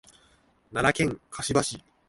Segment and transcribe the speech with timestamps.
[0.73, 1.83] 奈良県香芝市